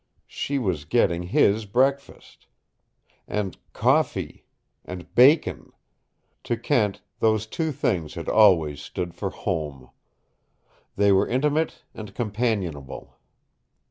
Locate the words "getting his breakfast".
0.85-2.47